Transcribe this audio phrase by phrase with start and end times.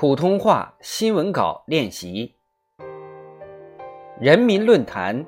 [0.00, 2.36] 普通话新闻稿练习。
[4.20, 5.26] 人民论坛，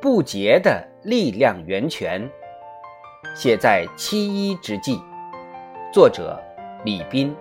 [0.00, 2.28] 不竭的力量源泉，
[3.36, 5.00] 写在七一之际。
[5.92, 6.36] 作者：
[6.84, 7.32] 李斌。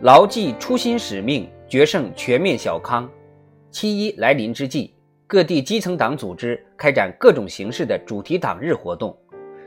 [0.00, 3.08] 牢记初心使命，决胜全面小康。
[3.70, 4.92] 七一来临之际，
[5.28, 9.16] 各地基层党组织开展各种形式的主题党日活动，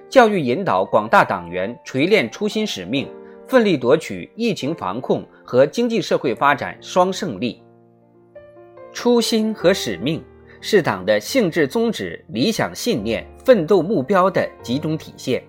[0.09, 3.09] 教育引导广大党员锤炼初心使命。
[3.47, 7.63] 奋力夺取疫情防控和经济社会发展双胜利。
[8.91, 10.23] 初心和使命
[10.59, 15.43] 是党的性质宗旨、理想信念、奋斗目标的集中体现，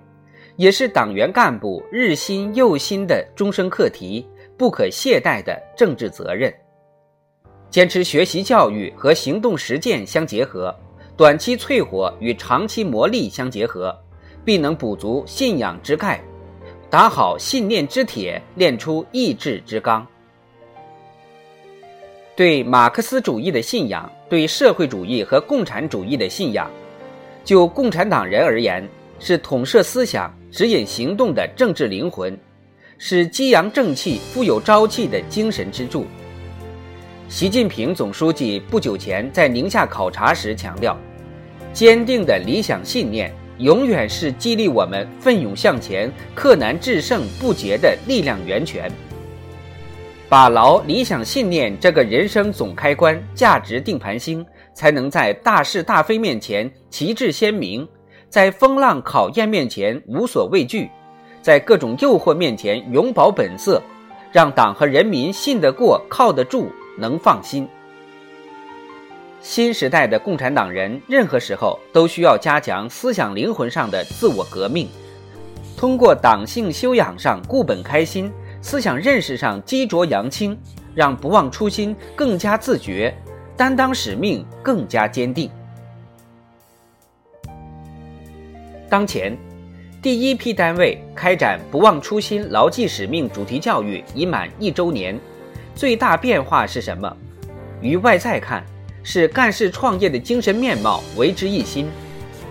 [0.56, 4.26] 也是党员干部日新又新的终身课题、
[4.56, 6.52] 不可懈怠的政治责任。
[7.70, 10.74] 坚持学习教育和行动实践相结合，
[11.16, 13.94] 短期淬火与长期磨砺相结合，
[14.44, 16.22] 必能补足信仰之钙。
[16.91, 20.06] 打好信念之铁，练出意志之刚。
[22.34, 26.70] 对马克思主义的信仰，对社会主义和共产主义的信仰，
[27.45, 32.39] 就共产党人而言，是统摄思想、指引行动的政治灵魂，
[32.97, 36.06] 是激扬正气、富有朝气的精神支柱。
[37.28, 40.97] 习近平总书记不久前在宁夏考察时强调，
[41.75, 43.30] 坚定的理想信念。
[43.59, 48.91] 永远是激励我们奋勇向前、克难制胜不竭的力量源泉。
[50.28, 57.89] 把牢理想信念这个人生总开关、价值定盘星，才能在大是大非面前旗帜鲜明，
[58.29, 60.91] 在风浪考验面前无所畏惧，
[61.41, 63.83] 在各种诱惑面前永葆本色，
[64.31, 67.67] 让党和人民信得过、靠得住、能放心。
[69.41, 74.89] 新时代的共产党人，任何时候都需要加强思想灵魂上的自我革命，
[75.77, 78.30] 通过党性修养上固本开新，
[78.61, 80.58] 思想认识上激浊扬清，
[80.95, 83.14] 让不忘初心更加自觉，
[83.57, 85.48] 担当使命更加坚定。
[88.91, 89.36] 当前，
[90.02, 95.18] 第一批单位开展“不忘初心、牢记使命”主题教育已满一周年，
[95.74, 97.17] 最大变化是什么？
[97.80, 98.64] 于外在看。
[99.11, 101.86] 是干事创业的精神面貌为之一新，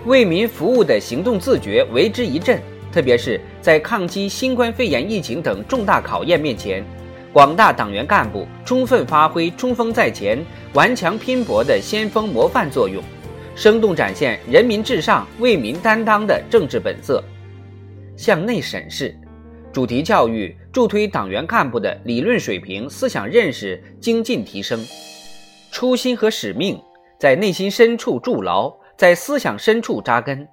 [0.08, 2.60] 为民服务的行动自觉为之一振。
[2.92, 6.84] 特别是在抗击新冠肺炎疫情等重大考验面前，
[7.32, 13.04] 广大党员干部充分发挥冲锋在前、顽强拼搏的先锋模范作用，
[13.56, 17.24] 生动展现人民至上、为民担当的政治本色。
[18.16, 19.16] 向内审视，
[19.72, 24.84] 主题教育助推党员干部的理论水平、思想认识精进提升。
[25.72, 26.82] 初心和使命
[27.20, 30.48] 在内心深处筑牢，在思想深处扎根。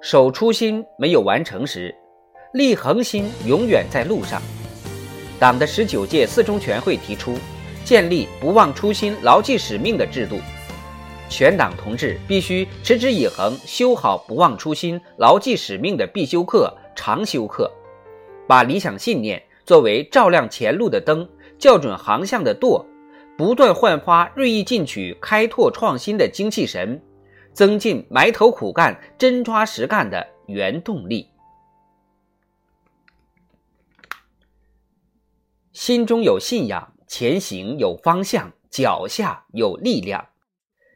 [0.00, 1.94] 守初心没有完成时，
[2.52, 4.40] 立恒心永远在路上。
[5.40, 7.36] 党的十九届四中全会提出
[7.84, 10.38] 建立不忘初心、牢记使命的制度，
[11.28, 17.70] 全党同志必须持之以恒修好不忘初心、牢记使命的必修课、常修课，
[18.46, 21.28] 把理想信念作为照亮前路的灯、
[21.58, 22.86] 校准航向的舵。
[23.36, 27.02] 不断焕发锐意进取、开拓创新的精气神，
[27.52, 31.28] 增进埋头苦干、真抓实干的原动力。
[35.72, 40.26] 心中有信仰，前行有方向，脚下有力量。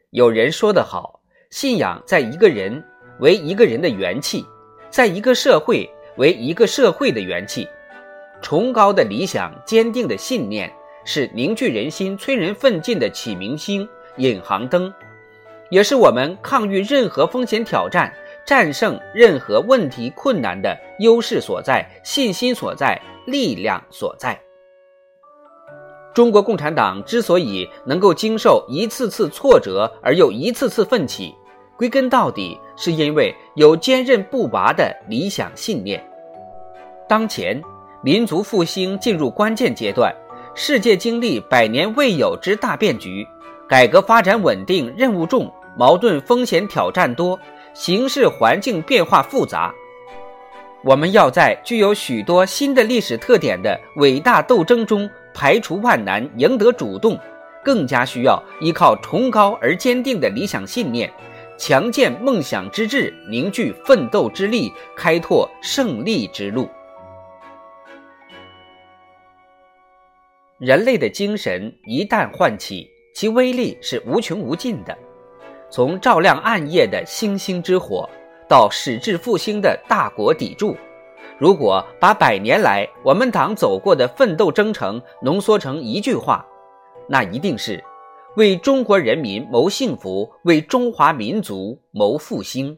[0.09, 2.83] 有人说得好：“信仰在一个人
[3.19, 4.43] 为一个人的元气，
[4.89, 5.87] 在一个社会
[6.17, 7.67] 为一个社会的元气。”
[8.41, 10.73] 崇高的理想，坚定的信念。
[11.03, 14.93] 是凝聚人心、催人奋进的启明星、引航灯，
[15.69, 18.13] 也是我们抗御任何风险挑战、
[18.45, 24.39] 战胜任何问题困难的优势所在、信心所在、力量所在。
[26.13, 31.33] 中国共产党之所以能够经受一次次挫折而又一次次奋起，
[31.77, 36.05] 归根到底是因为有坚韧不拔的理想信念。
[37.07, 37.61] 当前，
[38.03, 40.13] 民族复兴进入关键阶段。
[40.53, 43.25] 世界经历百年未有之大变局，
[43.69, 47.39] 改革发展稳定任务重，矛盾风险挑战多，
[47.73, 49.73] 形势环境变化复杂。
[50.83, 57.17] 我们要在具有许多新的历史特点的伟大斗争中排除万难，赢得主动，
[57.63, 61.09] 更加需要依靠崇高而坚定的理想信念，
[61.57, 66.69] 强健梦想之志，凝聚奋斗之力，开拓胜利之路。
[70.61, 74.95] 人类的精神一旦唤起，其威力是无穷无尽的。
[75.71, 78.07] 从照亮暗夜的星星之火，
[78.47, 80.77] 到矢志复兴的大国砥柱，
[81.39, 86.45] 如果把百年来我们党走过的奋斗征程浓缩成一句话，
[87.09, 87.83] 那一定是
[88.35, 92.77] 为中国人民谋幸福，为中华民族谋复兴。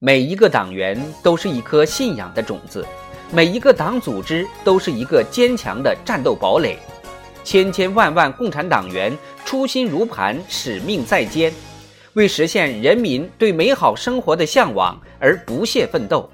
[0.00, 2.84] 每一个党员都是一颗信仰的种子，
[3.32, 6.78] 每一个党组织都是一个坚强的战斗堡垒。
[7.42, 11.52] 千千万万共产党员初心如磐，使命在肩。
[12.14, 16.28] 为实现人民对美好生活的向往而不懈奋斗，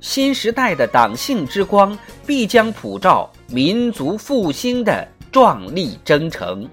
[0.00, 1.96] 新时代的党性之光
[2.26, 6.68] 必将普照民族复兴的壮丽征程。